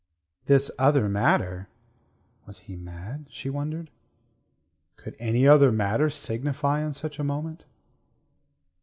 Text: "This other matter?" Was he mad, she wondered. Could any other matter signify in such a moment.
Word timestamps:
"This 0.47 0.71
other 0.79 1.07
matter?" 1.07 1.67
Was 2.47 2.61
he 2.61 2.75
mad, 2.75 3.27
she 3.29 3.51
wondered. 3.51 3.91
Could 4.95 5.15
any 5.19 5.47
other 5.47 5.71
matter 5.71 6.09
signify 6.09 6.83
in 6.83 6.93
such 6.93 7.19
a 7.19 7.23
moment. 7.23 7.65